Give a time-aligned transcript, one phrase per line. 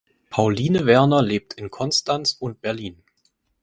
[0.31, 3.03] Pauline Werner lebt in Konstanz und Berlin.